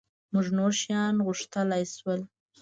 [0.31, 2.21] مونږ نور شیان غوښتلای شول.